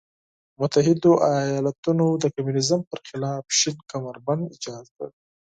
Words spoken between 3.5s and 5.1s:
شین کمربند ایجاد کړ.